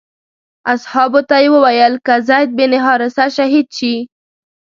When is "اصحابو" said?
0.73-1.19